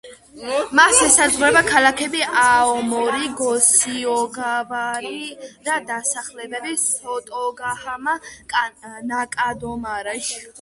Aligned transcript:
მას 0.77 0.99
ესაზღვრება 1.07 1.61
ქალაქები 1.65 2.23
აომორი, 2.43 3.29
გოსიოგავარა, 3.41 5.77
დასახლებები 5.91 6.75
სოტოგაჰამა, 6.87 8.17
ნაკადომარი. 9.13 10.19